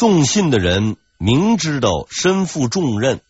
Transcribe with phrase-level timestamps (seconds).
[0.00, 3.20] 送信的人明知道身负重任，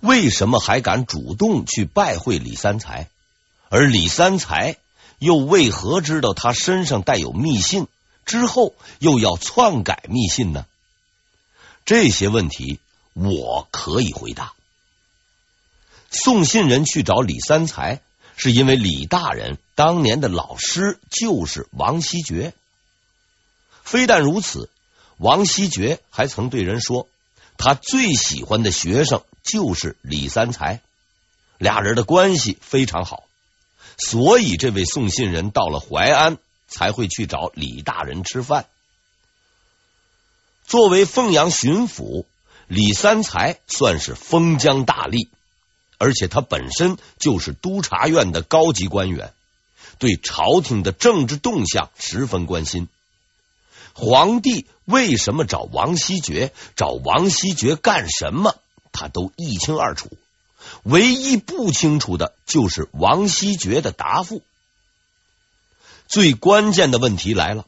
[0.00, 3.08] 为什么还敢主动去拜会李三才？
[3.68, 4.76] 而李三才
[5.20, 7.86] 又为何知道他身上带有密信，
[8.24, 10.66] 之后又要篡改密信呢？
[11.84, 12.80] 这些问题
[13.12, 14.52] 我可以回答。
[16.10, 18.00] 送信人去找李三才，
[18.36, 22.52] 是因为李大人当年的老师就是王希爵。
[23.84, 24.68] 非但如此，
[25.18, 27.08] 王希爵还曾对人说，
[27.56, 30.80] 他最喜欢的学生就是李三才，
[31.58, 33.24] 俩人的关系非常好。
[33.98, 36.36] 所以，这位送信人到了淮安，
[36.68, 38.66] 才会去找李大人吃饭。
[40.66, 42.24] 作为凤阳巡抚，
[42.66, 45.28] 李三才算是封疆大吏。
[45.98, 49.32] 而且他本身就是督察院的高级官员，
[49.98, 52.88] 对朝廷的政治动向十分关心。
[53.98, 56.52] 皇帝为什么找王希爵？
[56.76, 58.54] 找王希爵干什么？
[58.92, 60.10] 他都一清二楚。
[60.82, 64.42] 唯一不清楚的就是王希爵的答复。
[66.08, 67.64] 最关键的问题来了：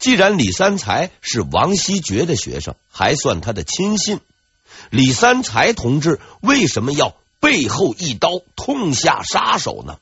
[0.00, 4.18] 既然李三才是王希爵的学生，还算他的亲信。
[4.88, 9.98] 李三才同志为什么要背后一刀痛下杀手呢？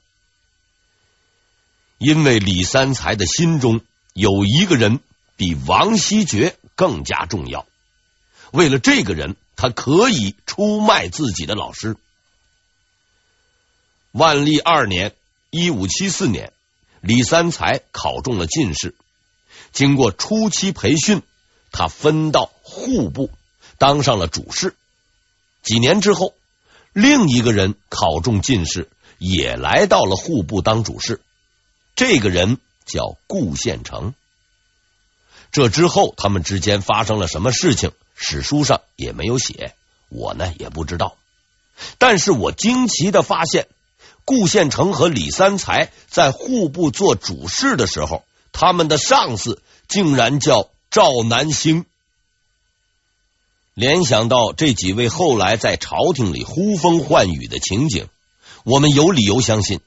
[1.99, 3.81] 因为李三才的心中
[4.21, 5.01] 有一个人
[5.37, 7.67] 比王希爵更加重要。
[8.53, 11.97] 为了这个人，他可以出卖自己的老师。
[14.13, 15.15] 万历二年
[15.49, 16.53] （一五七四年），
[17.01, 18.95] 李三才考中了进士。
[19.73, 21.23] 经过初期培训，
[21.73, 23.31] 他分到户部。
[23.79, 24.75] 当上了主事，
[25.63, 26.35] 几年之后，
[26.93, 31.23] 另一个人考中进士，也来到了户部当主事。
[31.97, 32.59] 这个人
[32.91, 34.15] 叫顾献成。
[35.53, 37.93] 这之后，他们之间发生了什么事情？
[38.15, 39.75] 史书上也没有写，
[40.11, 41.17] 我呢也不知道。
[41.99, 43.67] 但是我惊奇的发现，
[44.27, 51.87] 顾献成和李三才在户部做主事的时候，他们的上司竟然叫赵南星。
[53.73, 58.09] 联想到这几位后来在朝廷里呼风唤雨的情景，
[58.65, 59.81] 我们有理由相信，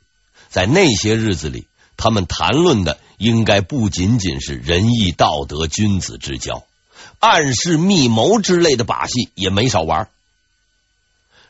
[0.49, 1.67] 在那些日子里，
[2.03, 6.65] 他们谈论的应该不仅仅是仁义道德、君子之交，
[7.19, 10.09] 暗示密谋之类的把戏也没少玩。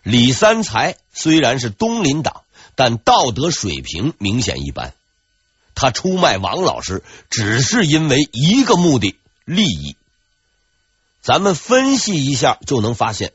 [0.04, 2.44] 李三才虽然是东林党，
[2.76, 4.94] 但道德水平明显一般。
[5.74, 9.16] 他出卖王老师，只是因为一个目的：
[9.46, 9.96] 利益。
[11.24, 13.34] 咱们分析一下就能发现，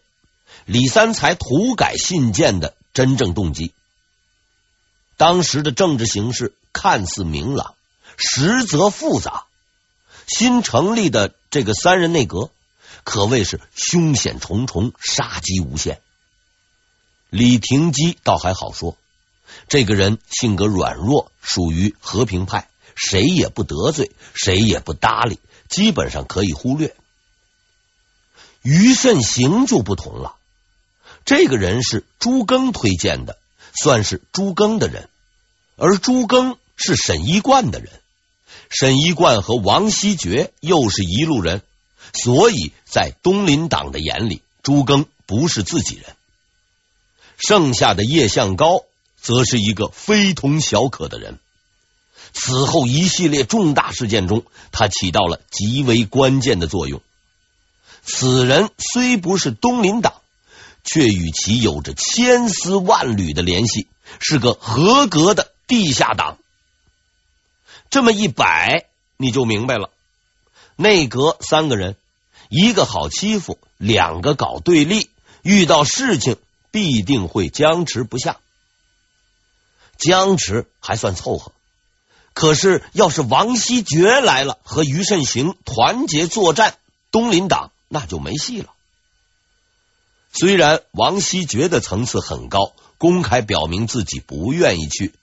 [0.67, 3.73] 李三才涂改信件的真正动机。
[5.17, 7.75] 当时的政治形势看似明朗，
[8.17, 9.47] 实则复杂。
[10.29, 12.51] 新成立的这个三人内阁
[13.03, 16.01] 可谓是凶险重重，杀机无限。
[17.31, 18.97] 李廷基倒还好说，
[19.69, 26.95] 这个人性格软弱，属于和平派，谁也不得罪，谁也不搭理，基本上可以忽略。
[28.63, 30.37] 于慎行就不同了，
[31.25, 33.37] 这个人是朱庚推荐的，
[33.75, 35.09] 算是朱庚的人，
[35.77, 37.91] 而朱庚是沈一贯的人，
[38.71, 41.61] 沈一贯和王希爵又是一路人，
[42.15, 46.05] 所以在东林党的眼里，朱庚不是自己人。
[47.37, 48.85] 剩下的叶向高
[49.21, 51.39] 则是一个非同小可的人，
[52.33, 57.03] 此后一系列重大事件中，他起到了极为关键的作用。
[58.05, 60.15] 此人虽不是东林党，
[60.85, 63.89] 却与其有着千丝万缕的联系，
[64.21, 66.39] 是个合格的地下党。
[67.91, 69.91] 这么一摆，你就明白了。
[70.77, 71.97] 内阁三个人，
[72.49, 75.11] 一个好欺负，两个搞对立，
[75.43, 76.37] 遇到事情
[76.71, 78.39] 必定会僵持不下。
[79.97, 81.53] 僵持还算凑合，
[82.33, 86.77] 可是要是王希爵来了，和于慎行团结作战，
[87.11, 87.73] 东林党。
[87.91, 88.75] 那就没戏了。
[90.31, 95.15] 虽然王希爵的层次很高，公开表明自己不愿意去，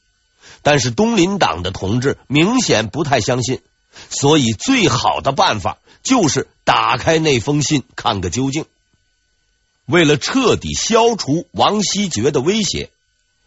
[0.61, 3.61] 但是东林党的同志明显不太相信，
[4.09, 8.65] 所以最好的办法就是打开那封信看个究竟。
[9.85, 12.89] 为了彻底消除王希爵的威胁，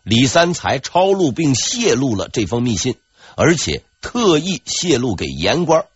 [0.03, 2.97] 李三才抄录并泄露了这封密信，
[3.35, 5.87] 而且特意泄露给言官，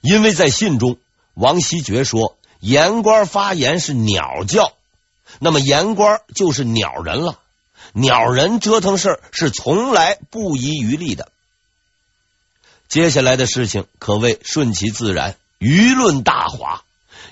[0.00, 0.96] 因为在信中。
[1.34, 4.72] 王希爵说：“言官发言是鸟叫，
[5.38, 7.39] 那么言官就是鸟人了。
[7.92, 11.30] 鸟人折腾事是从来不遗余力的。
[12.88, 16.82] 接下来的事情可谓顺其自然，舆论大哗，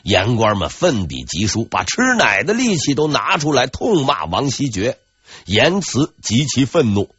[0.02, 4.98] 言官们奋笔疾书，把吃奶的力气都拿出来痛骂王希爵，
[5.46, 7.12] 言辞极其愤怒。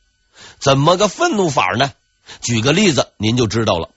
[0.59, 1.91] 怎么个愤怒法呢？
[2.41, 3.89] 举个例子，您就知道了。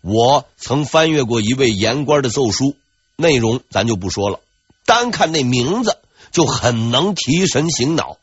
[0.00, 2.76] 我曾翻阅过一位言官的奏书，
[3.16, 4.40] 内容咱就不说了，
[4.86, 5.98] 单看那名字
[6.30, 8.18] 就很能提神醒脑。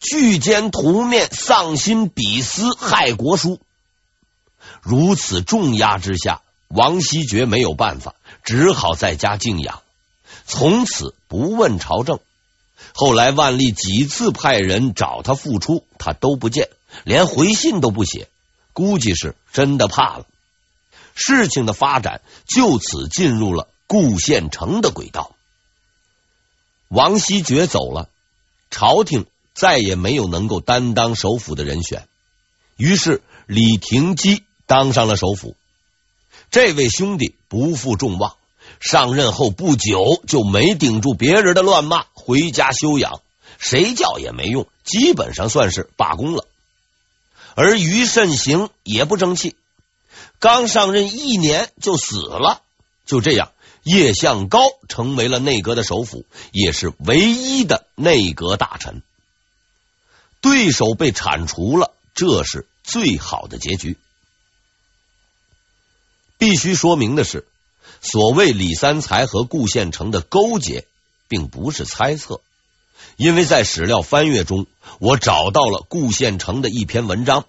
[0.00, 3.60] 巨奸屠灭，丧心鄙私，害国书。
[4.80, 9.82] 如此重压之下，王希爵没有办法，只好在家静养，
[10.44, 12.18] 从此不问朝政。
[12.94, 16.68] 后来万历几次派人找他复出，他都不见，
[17.04, 18.28] 连回信都不写，
[18.72, 20.26] 估计是真的怕了。
[21.14, 25.31] 事情的发展就此进入了顾献成的轨道。
[26.92, 28.10] 王希爵走了，
[28.70, 29.24] 朝廷
[29.54, 32.06] 再也没有能够担当首辅的人选，
[32.76, 35.56] 于是李廷基当上了首辅。
[36.50, 38.36] 这位兄弟不负众望，
[38.78, 43.22] 上任后不久就没顶住别人的乱骂，回家休养，
[43.58, 46.46] 谁叫也没用，基本上算是罢工了。
[47.54, 49.56] 而于慎行也不争气。
[50.38, 52.60] 刚上任一年就死了，
[53.06, 59.02] 就这样，叶向高成为了内阁的首辅，也是唯一的内阁大臣。
[60.40, 63.96] 对手被铲除了，这是最好的结局。
[66.38, 67.46] 必须说明的是，
[68.00, 70.86] 所谓李三才和顾献成的勾结，
[71.28, 72.40] 并不是猜测，
[73.16, 74.66] 因为在史料翻阅中，
[74.98, 77.46] 我找到了顾献成的一篇文章，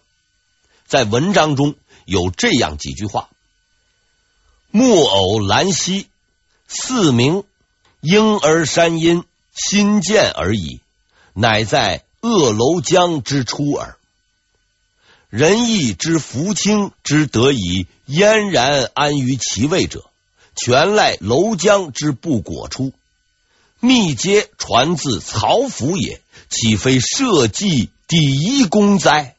[0.85, 1.75] 在文章中。
[2.06, 3.30] 有这样几句话：
[4.71, 6.09] 木偶兰溪，
[6.75, 7.44] 四名
[8.02, 9.24] 婴儿山阴，
[9.54, 10.81] 新建而已，
[11.34, 13.96] 乃在鄂楼江之出耳。
[15.30, 20.10] 仁义之福清之得以嫣然安于其位者，
[20.56, 22.92] 全赖楼江之不果出。
[23.80, 29.36] 密皆传自曹府也，岂非社稷第一功哉？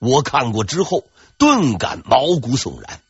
[0.00, 1.04] 我看过之后。
[1.38, 3.00] 顿感毛骨悚然，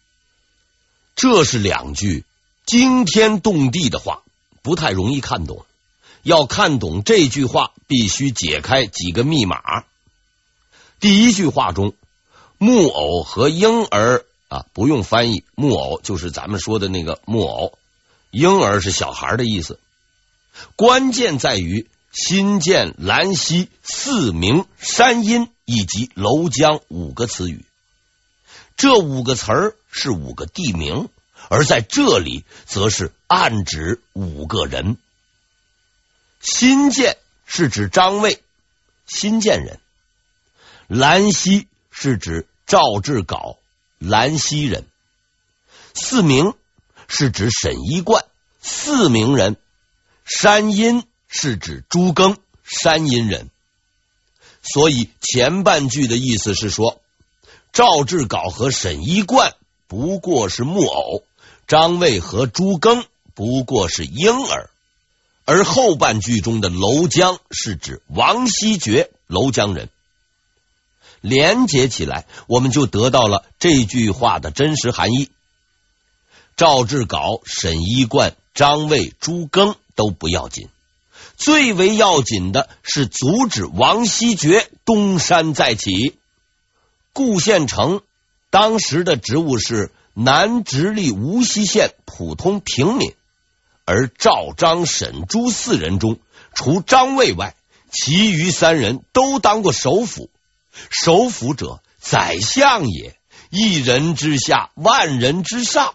[1.17, 2.27] 这是两句
[2.69, 4.23] 惊天动地的话，
[4.61, 5.65] 不太容易看懂。
[6.23, 9.85] 要看懂这句话，必须解开几个密码。
[11.01, 11.95] 第一句话中，
[12.59, 17.79] 木偶和婴儿啊，不用翻译，木偶就是咱们说的那个木偶，
[18.31, 19.81] 婴儿是小孩的意思。
[20.77, 27.65] 关键在于新建兰溪四名山阴以及楼江五个词语。
[28.77, 31.09] 这五个词儿是五个地名，
[31.49, 34.97] 而在这里则是暗指五个人。
[36.41, 37.17] 新建
[37.47, 38.43] 是指张卫，
[39.07, 39.79] 新建人；
[40.87, 43.57] 兰溪是指赵志杲，
[43.99, 44.83] 兰溪人；
[45.95, 46.55] 四名
[47.09, 48.25] 是指沈一贯，
[48.61, 49.55] 四明人；
[50.25, 53.51] 山阴是指朱庚，山阴人。
[54.63, 57.01] 所以前半句的意思是说。
[57.71, 59.55] 赵志杲和沈一贯
[59.87, 61.23] 不过是木偶，
[61.69, 63.05] 张卫和朱庚
[63.35, 64.71] 不过是婴儿，
[65.45, 69.91] 而后半句中的娄江是指王希爵，娄江人。
[71.21, 75.31] 连接起来，我们就得到了这句话的真实含义。
[76.57, 80.69] 赵志杲、沈一贯、张卫、朱庚都不要紧，
[81.37, 86.17] 最为要紧的是阻止王希爵东山再起。
[87.13, 88.01] 顾献成
[88.49, 93.13] 当时的职务是南直隶无锡县普通平民，
[93.85, 96.19] 而赵、张、沈、朱四人中，
[96.55, 97.55] 除张卫外，
[97.93, 100.29] 其余三人都当过首辅。
[100.91, 103.17] 首辅者，宰相也，
[103.49, 105.95] 一人之下，万人之上。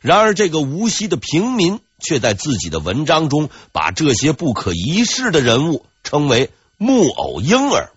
[0.00, 7.92] 然而，这个无锡的平民却在自己的文章中，把这些不可一世的人物称为木偶婴儿。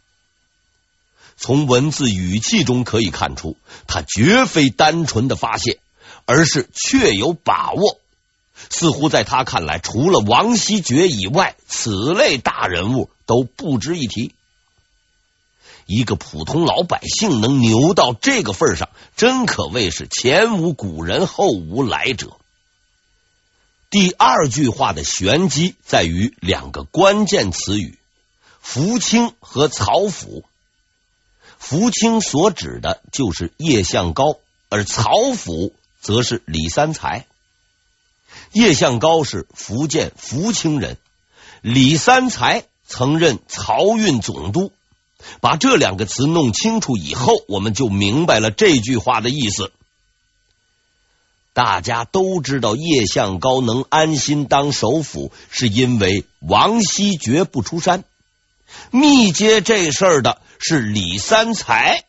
[1.38, 5.80] 从文字语气中可以看出，他绝非单纯的发泄，
[6.26, 8.00] 而是确有把握。
[8.72, 14.34] 似乎在他看来，除了王希爵以外，此类大人物都不值一提。
[15.86, 22.36] 一个普通老百姓能牛到这个份上，真可谓是前无古人，后无来者。
[23.90, 27.98] 第二句话的玄机在于两个关键词语：
[28.60, 30.44] 福清和曹府。
[31.58, 34.38] 福清所指的就是叶向高，
[34.70, 37.26] 而曹府则是李三才。
[38.52, 40.98] 叶向高是福建福清人，
[41.62, 44.72] 李三才曾任漕运总督。
[45.42, 49.72] 把这两个词弄清楚以后，我们就明白了这句话的意思。
[51.54, 58.04] 大家都知道叶向高能安心当首辅，是因为王希爵不出山。
[58.92, 62.04] 密接这事儿的是李三才，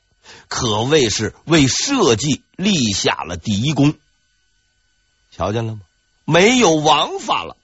[0.49, 3.95] 可谓是为社稷立下了第一功。
[5.31, 5.81] 瞧见了吗？
[6.25, 7.57] 没有王法了。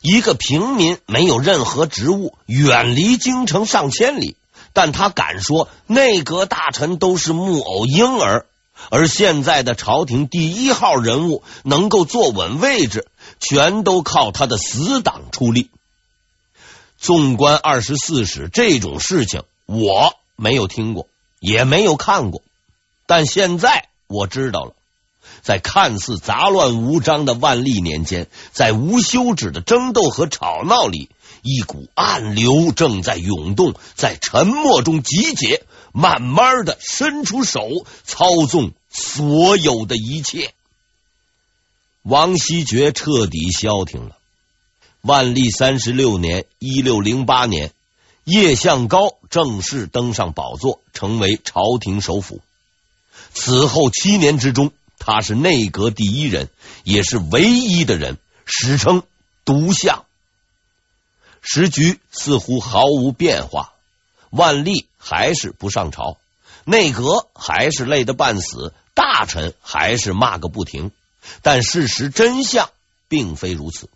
[0.00, 4.36] 一个平民没有任何职务，远离京城上千里，
[4.72, 8.46] 但他敢说内阁大臣都是木偶婴儿。
[8.90, 13.06] 而现在的朝廷第一号人物能够坐稳位置，
[13.38, 15.70] 全都靠他的死党出力。
[16.98, 21.08] 纵观二十四史这种事情，我没有听过，
[21.40, 22.42] 也没有看过，
[23.06, 24.74] 但现在我知道了。
[25.40, 31.08] 在看似杂乱无章的万历年间，在无休止的争斗和吵闹里，
[31.42, 37.68] 一股暗流正在涌动，在沉默中集结，慢慢的伸出手，
[38.04, 40.52] 操纵所有的一切。
[42.02, 44.16] 王希爵彻底消停了。
[45.00, 47.72] 万历三十六年（一六零八年），
[48.24, 52.42] 叶向高正式登上宝座，成为朝廷首辅。
[53.32, 56.50] 此后七年之中，他是内阁第一人，
[56.84, 59.04] 也是唯一的人，史称
[59.46, 60.04] 独相。
[61.40, 63.72] 时局似乎毫无变化，
[64.28, 66.18] 万历还是不上朝，
[66.64, 70.90] 内阁还是累得半死，大臣还是骂个不停。
[71.40, 72.68] 但事实真相
[73.08, 73.88] 并非如此，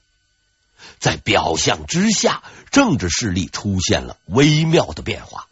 [0.99, 5.47] 在表象之下，政治势力出现了微妙的变化，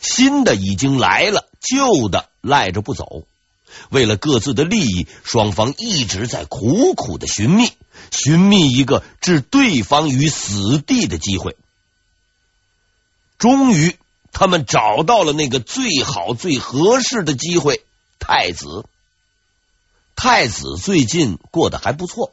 [0.00, 3.24] 新的已经来了，旧的赖着不走。
[3.88, 7.72] 为了各自的利益，双方一直在苦苦的寻觅，
[8.10, 11.56] 寻觅一个置对方于死地的机会。
[13.38, 13.96] 终于，
[14.32, 17.84] 他们找到了那个最好、最合适的机会——
[18.18, 18.84] 太子。
[20.16, 22.32] 太子最近过得还不错，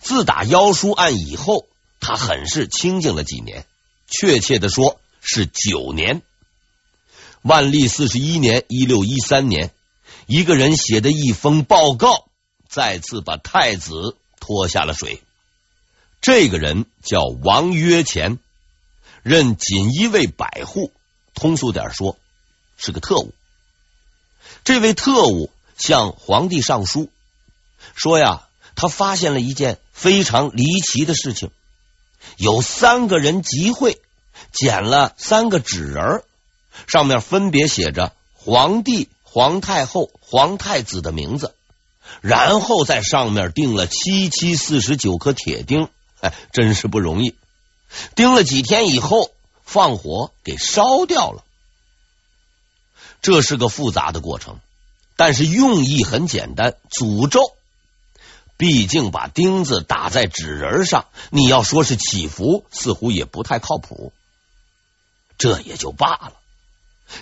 [0.00, 1.66] 自打妖书案以后，
[2.00, 3.66] 他很是清静了几年，
[4.08, 6.22] 确切的说是九年。
[7.42, 9.72] 万历四十一年（一六一三年）。
[10.26, 12.28] 一个人写的一封报告，
[12.66, 15.22] 再次把太子拖下了水。
[16.22, 18.38] 这个人叫王约前，
[19.22, 20.90] 任锦衣卫百户，
[21.34, 22.16] 通俗点说，
[22.78, 23.34] 是个特务。
[24.64, 27.10] 这位特务向皇帝上书
[27.94, 31.50] 说呀，他发现了一件非常离奇的事情：
[32.36, 34.00] 有三个人集会，
[34.52, 36.22] 捡了三个纸人，
[36.86, 39.08] 上面分别写着皇帝。
[39.26, 41.56] 皇太后、皇太子的名字，
[42.20, 45.88] 然后在上面钉了七七四十九颗铁钉，
[46.20, 47.34] 哎，真是不容易。
[48.14, 49.32] 钉了几天以后，
[49.64, 51.42] 放火给烧掉了。
[53.22, 54.60] 这是个复杂的过程，
[55.16, 57.40] 但是用意很简单，诅咒。
[58.56, 64.12] 毕竟把钉子打在纸人上，你要说是祈福，似乎也不太靠谱。
[65.36, 66.32] 这也就罢了。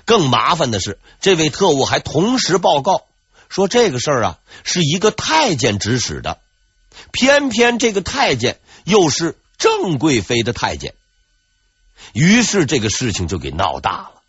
[0.05, 3.07] 更麻烦的是，这位特务还同时报告
[3.49, 6.39] 说，这个事儿啊是一个太监指使的，
[7.11, 10.95] 偏偏这个太监又是郑贵妃的太监，
[12.13, 14.23] 于是这个事情就给闹大了。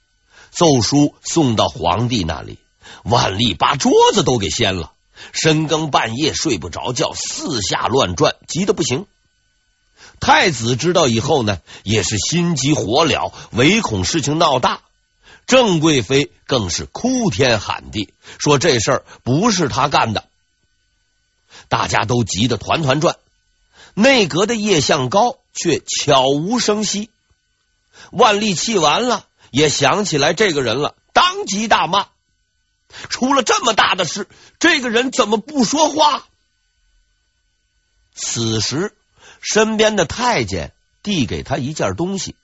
[0.51, 2.57] 奏书送到皇帝那里，
[3.03, 4.92] 万历把桌子都给掀了，
[5.31, 9.05] 深更半夜睡不着觉，四下乱转，急得不行。
[10.19, 14.81] 太子知道以后呢，也是心急火燎，唯恐事情闹大。
[15.45, 20.23] 郑贵妃更是哭天喊地，说这事儿不是他干的，
[21.67, 23.17] 大家都急得团团转。
[23.93, 27.09] 内阁的叶向高却悄无声息。
[28.11, 32.07] 万历气完了，也想起来这个人了，当即大骂
[33.09, 34.27] ：“出了这么大的事，
[34.63, 36.25] 这个人怎么不说话？”
[38.15, 38.95] 此时，
[39.41, 42.37] 身边的太监递给他一件东西。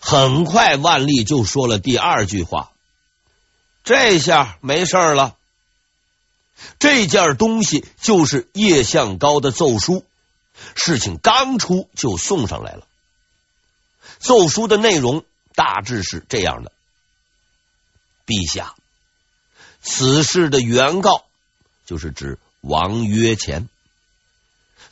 [0.00, 2.72] 很快，万历就说了第二句话
[3.84, 5.36] ：“这下没事了。”
[6.80, 10.06] 这件东西就是叶向高的奏书。
[10.74, 12.86] 事情刚出就送上来了。
[14.20, 15.22] 奏书的内容
[15.54, 16.72] 大致是这样的：
[18.24, 18.74] 陛下，
[19.82, 21.26] 此事的原告
[21.92, 23.68] 就是指王约前。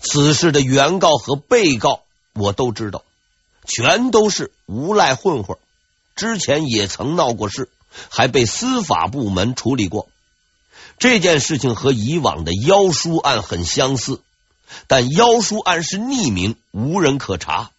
[0.03, 2.03] 此事的原告和被告
[2.35, 3.05] 我都知道。
[3.65, 5.57] 全都是无赖混混，
[6.15, 7.71] 之前也曾闹过事，
[8.11, 10.09] 还被司法部门处理过。
[10.99, 14.21] 这件事情和以往的妖书案很相似，
[14.87, 17.71] 但妖书案是匿名，无人可查。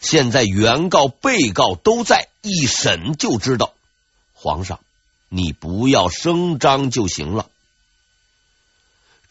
[0.00, 3.72] 现在原告、被告都在，一审就知道。
[4.32, 4.80] 皇上，
[5.28, 7.46] 你不要声张就行了。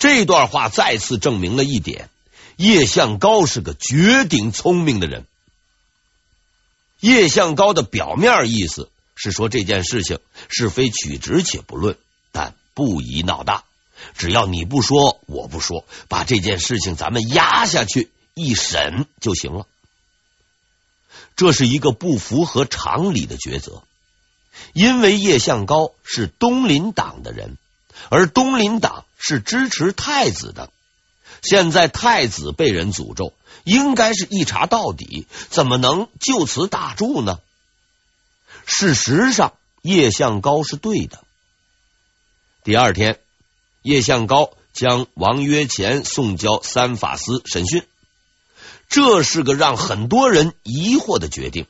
[0.04, 2.10] 这段话再次证明了一点：
[2.58, 5.26] 叶向高是个绝顶聪明的人。
[7.00, 10.20] 叶向高的表面意思是说这件事情
[10.50, 11.98] 是非曲直且不论，
[12.34, 13.64] 但不宜闹大。
[14.18, 19.68] 只要你不说，我不说，把这件事情咱们压下去一审就行了。
[21.38, 23.84] 这是一个不符合常理的抉择，
[24.74, 27.58] 因为叶向高是东林党的人，
[28.10, 30.70] 而东林党是支持太子的。
[31.42, 33.34] 现在太子被人诅咒。
[33.64, 37.40] 应该是一查到底，怎么能就此打住呢？
[38.66, 41.24] 事实上，叶向高是对的。
[42.66, 43.22] 第二天，
[43.82, 47.88] 叶向高将王约前送交三法司审讯，
[48.90, 51.66] 这是个让很多人疑惑的决定。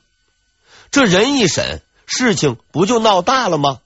[0.90, 3.80] 这人一审，事情不就闹大了吗？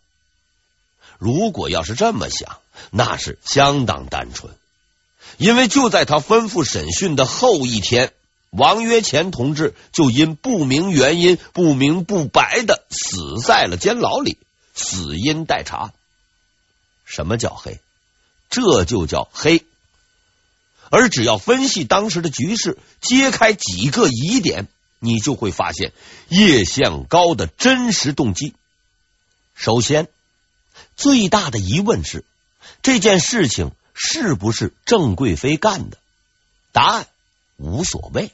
[1.19, 2.59] 如果要是这么想，
[2.91, 4.55] 那是相当单纯。
[5.37, 8.13] 因为就在他吩咐审讯的后一天，
[8.51, 14.39] 王约前同志就因不明原因、不明不白的死在了监牢里，
[14.75, 15.93] 死因待查。
[17.05, 17.81] 什么叫黑？
[18.49, 19.65] 这就叫黑。
[20.91, 24.69] 而只要分析当时的局势，揭开几个疑点，
[25.01, 25.93] 你就会发现
[26.29, 28.55] 叶向高的真实动机。
[29.55, 30.09] 首先，
[30.99, 32.26] 最大的疑问是
[32.83, 33.73] 这件事情。
[34.00, 35.99] 是不是郑贵妃干的？
[36.71, 37.09] 答案
[37.57, 38.31] 无所谓。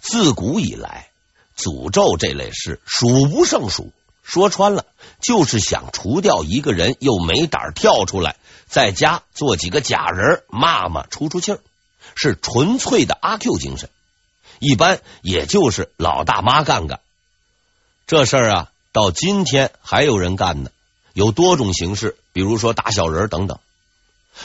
[0.00, 1.08] 自古以来，
[1.56, 3.92] 诅咒这类事数不胜数。
[4.22, 4.86] 说穿了，
[5.20, 8.36] 就是想除掉一个人，又没胆跳出来，
[8.68, 11.58] 在家做几个假人，骂骂出出气儿，
[12.14, 13.90] 是纯粹的阿 Q 精神。
[14.60, 17.00] 一般也就是老大妈干干
[18.06, 20.70] 这事儿啊，到今天还有人干呢。
[21.14, 23.58] 有多种形式，比如说打小人等等。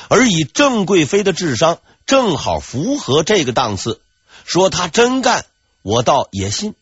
[0.07, 3.99] 而以郑贵妃的智商，正好符合这个档次。
[4.45, 5.45] 说她真干，
[5.82, 6.75] 我倒也信。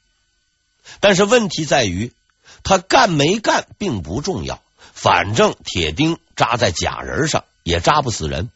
[1.00, 2.14] 但是问题在于，
[2.64, 4.62] 她干没干并不重要，
[4.94, 8.52] 反正铁钉扎在假人上也扎不死人。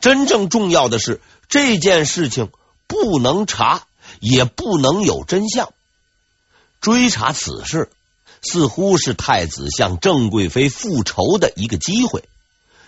[0.00, 2.50] 真正重要的是，这件事情
[2.86, 3.86] 不能查，
[4.20, 5.72] 也不能有真相。
[6.80, 7.90] 追查此事，
[8.44, 12.24] 似乎是太子向郑贵妃复仇的一个机会。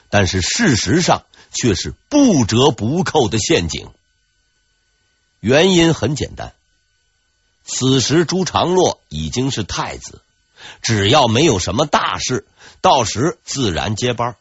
[0.09, 3.89] 但是事实上却是不折不扣的陷阱。
[5.41, 6.55] 原因很简单，
[7.65, 10.21] 此时朱常洛已经是太子，
[10.81, 12.47] 只要没有什么大事，
[12.81, 14.37] 到时自然接班。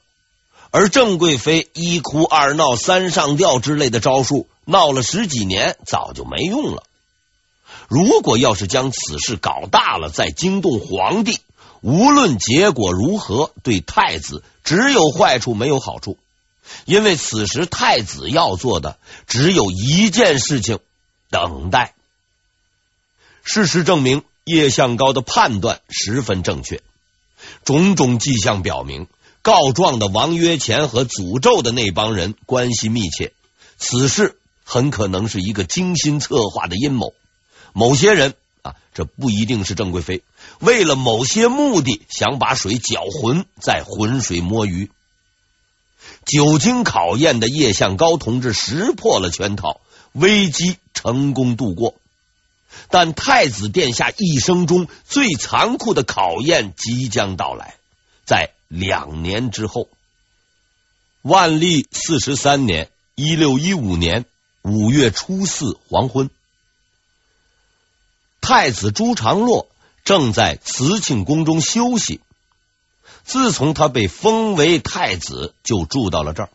[0.71, 6.83] 而郑贵妃一哭二闹三上吊之类的招数，闹了十几年，早就没用了。
[7.87, 11.39] 如果要是将此事搞大了，再惊动皇帝，
[11.81, 14.43] 无论结果如何，对太子。
[14.63, 16.17] 只有坏处没有好处，
[16.85, 20.79] 因为此时太子要做的只有一件事情：
[21.29, 21.93] 等待。
[23.43, 26.81] 事实证明，叶向高的判断十分正确。
[27.63, 29.05] 种种迹象表明，
[29.43, 33.33] 告状的王约前和诅咒的那帮人关系密切，
[33.77, 37.13] 此事很可能是一个精心策划的阴谋。
[37.77, 40.23] 某些人啊，这不一定是郑贵妃。
[40.59, 44.89] 为了某些目的，想把水搅浑，再浑水摸鱼。
[46.25, 49.81] 久经考验的叶向高同志识破了圈套，
[50.13, 51.95] 危机成功度过。
[52.89, 57.75] 但太子殿下一生中最残酷的考验即将到来，
[58.25, 59.89] 在两年之后，
[61.23, 64.23] 万历四十三年（一六一五年）
[64.63, 66.29] 五月初四黄昏，
[68.45, 69.67] 太子朱常洛。
[70.03, 72.21] 正在慈庆宫中休息。
[73.23, 76.49] 自从他被封为太子，就住到了这儿。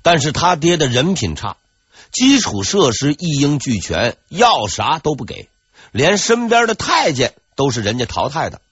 [0.00, 1.58] 但是他爹的人品差，
[2.10, 5.50] 基础设施一应俱全，要啥都不给，
[5.92, 8.62] 连身边的太监都是人家淘汰的。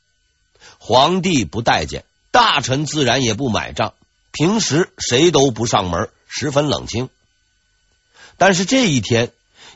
[0.79, 3.93] 皇帝不待见，大臣自然也不买账。
[4.31, 7.11] 平时谁都不上门，十分冷清。
[8.39, 9.33] 但是这一天，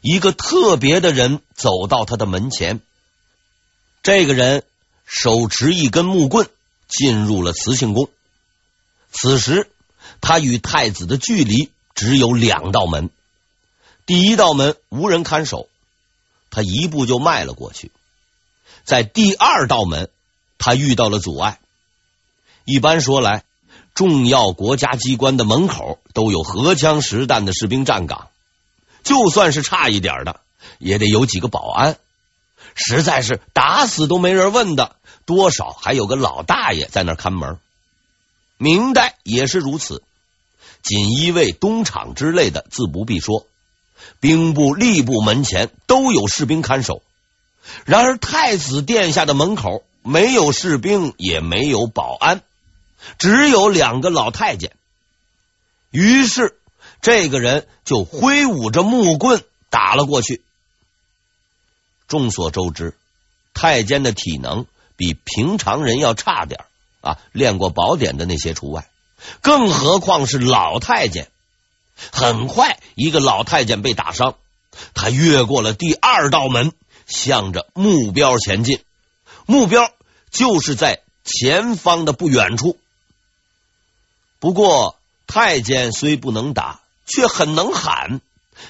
[0.07, 2.81] 一个特别的人走到他的门前。
[4.05, 4.62] 这个人
[5.05, 6.49] 手持一根木棍
[6.87, 8.09] 进入了慈庆宫。
[9.11, 9.69] 此时
[10.21, 13.11] 他与太子的距离只有两道门，
[14.07, 15.69] 第一道门无人看守，
[16.51, 17.90] 他一步就迈了过去。
[18.85, 20.09] 在第二道门，
[20.57, 21.59] 他遇到了阻碍。
[22.64, 23.42] 一般说来，
[23.92, 28.29] 重要国家机关的门口都有荷枪实弹的士兵站岗，
[29.07, 30.40] 就算是差一点的，
[30.81, 31.97] 也得有几个保安。
[32.75, 37.59] 实在是打死都没人问的，多少还有个老大爷在那看门。
[38.59, 40.03] 明代也是如此，
[40.83, 43.47] 锦衣卫、东厂之类的自不必说，
[44.19, 47.01] 兵部、吏部门前都有士兵看守。
[47.85, 52.42] 然而太子殿下的门口没有士兵，也没有保安，
[53.19, 54.73] 只有两个老太监。
[55.90, 56.59] 于是
[57.07, 60.42] 这个人就挥舞着木棍打了过去。
[62.09, 62.97] 众所周知，
[63.55, 64.66] 太监的体能
[64.97, 66.64] 比平常人要差点
[67.03, 68.90] 啊，练过宝典的那些除外。
[69.40, 71.31] 更何况是老太监。
[72.11, 74.35] 很快，一个老太监被打伤，
[74.92, 76.73] 他越过了第二道门，
[77.07, 78.81] 向着目标前进。
[79.47, 79.92] 目标
[80.33, 82.77] 就是在前方的不远处。
[84.40, 88.21] 不过，太监虽不能打，却很能喊。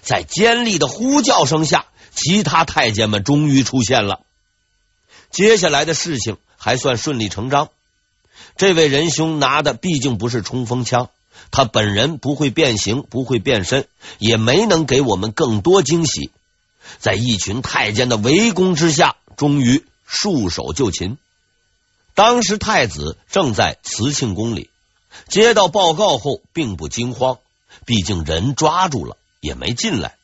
[0.03, 4.20] 在尖利的呼叫声下，其他太监们终于出现了。
[5.31, 7.68] 接下来的事情还算顺理成章。
[8.57, 11.11] 这位仁兄拿的毕竟不是冲锋枪，
[11.51, 13.87] 他本人不会变形，不会变身，
[14.18, 16.31] 也没能给我们更多惊喜。
[16.99, 21.18] 在一群太监的围攻之下，终于束手就擒。
[22.14, 24.70] 当时太子正在慈庆宫里，
[25.29, 27.38] 接到报告后并不惊慌，
[27.84, 30.16] 毕竟人抓住了，也没进来。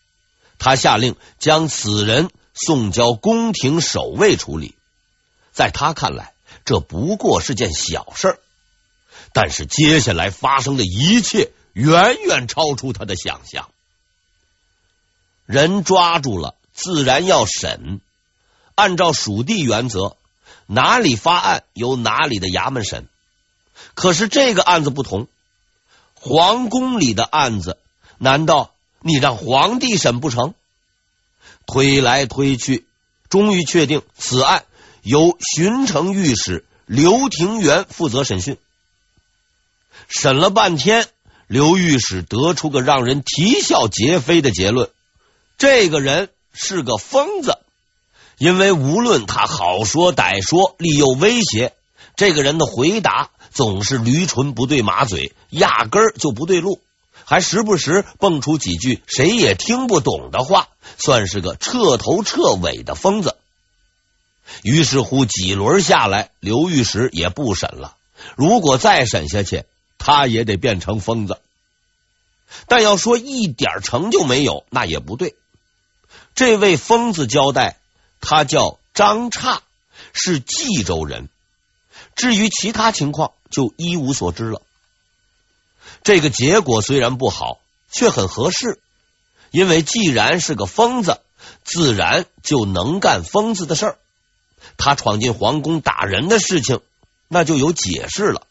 [0.59, 4.77] 他下令将此人送交宫廷守卫处理。
[5.53, 6.35] 在他看来，
[6.65, 8.39] 这不过是件小事，
[9.33, 13.69] 但是接下来发生的一切远远超出他的想象。
[15.45, 18.01] 人抓住了，自然要审。
[18.75, 20.17] 按照属地原则，
[20.67, 23.09] 哪里发案由哪里的衙门审。
[23.95, 25.29] 可是这个案子不同，
[26.25, 27.79] 皇宫里的案子，
[28.17, 30.55] 难道你让皇帝审不成？
[31.67, 32.87] 推来推去，
[33.29, 34.65] 终于确定此案。
[35.03, 38.57] 由巡城御史刘廷元负责审讯，
[40.07, 41.09] 审了半天，
[41.49, 44.91] 刘御史得出个让人啼笑皆非的结论：
[45.59, 47.59] 这个人是个疯子，
[48.39, 51.73] 因为无论他好说歹说，利诱威胁，
[52.15, 56.81] 这个人的回答总是驴唇不对马嘴，压根儿就不对路，
[57.25, 63.37] 还时不时蹦出几句谁也听不懂的话，算是个彻头彻尾的疯子。
[64.63, 67.97] 于是乎，几轮下来，刘玉石也不审了。
[68.37, 69.65] 如果再审下去，
[69.99, 71.39] 他也得变成疯子。
[72.67, 75.35] 但要说一点成就没有，那也不对。
[76.35, 77.77] 这位疯子交代，
[78.21, 79.61] 他叫张诧，
[80.13, 81.29] 是冀州人。
[82.15, 84.63] 至于其他情况，就一无所知了。
[86.03, 87.59] 这个结果虽然不好，
[87.91, 88.81] 却很合适，
[89.51, 91.21] 因为既然是个疯子，
[91.65, 93.99] 自然就能干疯子的事儿。
[94.77, 96.81] 他闯进皇宫打人的事情，
[97.29, 98.47] 那就有解释了。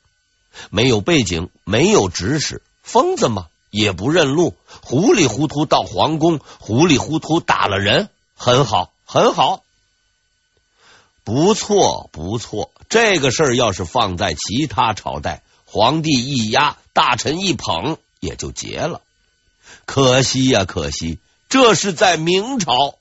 [0.69, 9.63] 没有背景，没有指使，疯子嘛，也不认路，糊里糊涂到皇宫，糊里糊涂打了人，很好，很好，
[11.23, 12.71] 不错，不错。
[12.89, 19.01] 这个事儿要是放在其他朝代，皇帝一压，大臣一捧，也就结了。
[19.85, 22.95] 可惜呀，可惜，这是在明朝。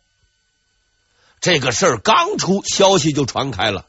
[1.41, 3.87] 这个事儿刚出，消息就传开了，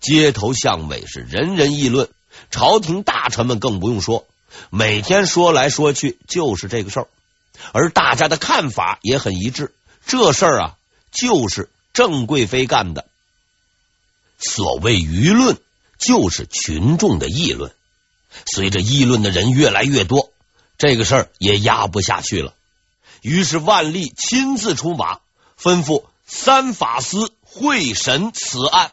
[0.00, 2.08] 街头巷尾是人人议论，
[2.50, 4.26] 朝廷大臣们更不用说，
[4.70, 7.08] 每天说来说去就是这个事儿，
[7.72, 9.74] 而大家的看法也很一致，
[10.06, 10.76] 这事儿啊
[11.12, 13.04] 就是郑贵妃干的。
[14.38, 15.58] 所谓舆论，
[15.98, 17.74] 就是群众的议论，
[18.46, 20.32] 随着议论的人越来越多，
[20.78, 22.54] 这个事儿也压不下去了，
[23.22, 25.20] 于是万历亲自出马，
[25.60, 26.04] 吩咐。
[26.26, 28.92] 三法司会审此案。